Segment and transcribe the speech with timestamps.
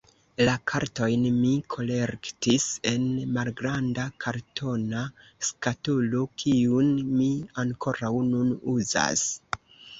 [0.47, 3.05] La kartojn mi kolektis en
[3.37, 5.05] malgranda kartona
[5.51, 7.31] skatolo, kiun mi
[7.67, 9.27] ankoraŭ nun uzas.